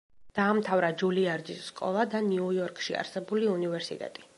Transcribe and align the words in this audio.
დაამთავრა 0.37 0.89
ჯულიარდის 1.01 1.61
სკოლა 1.67 2.09
და 2.15 2.25
ნიუ-იორკში 2.33 3.01
არსებული 3.05 3.57
უნივერსიტეტი. 3.59 4.29